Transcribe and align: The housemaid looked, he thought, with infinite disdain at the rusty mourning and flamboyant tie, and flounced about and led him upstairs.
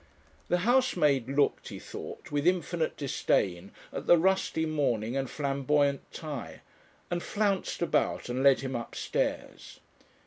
The 0.47 0.57
housemaid 0.65 1.29
looked, 1.29 1.67
he 1.67 1.77
thought, 1.77 2.31
with 2.31 2.47
infinite 2.47 2.97
disdain 2.97 3.69
at 3.93 4.07
the 4.07 4.17
rusty 4.17 4.65
mourning 4.65 5.15
and 5.15 5.29
flamboyant 5.29 6.11
tie, 6.11 6.61
and 7.11 7.21
flounced 7.21 7.83
about 7.83 8.27
and 8.27 8.41
led 8.41 8.61
him 8.61 8.75
upstairs. 8.75 9.79